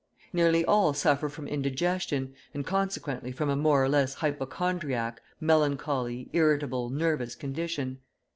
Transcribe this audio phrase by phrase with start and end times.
[0.33, 6.89] Nearly all suffer from indigestion, and consequently from a more or less hypochondriac, melancholy, irritable,
[6.89, 7.99] nervous condition.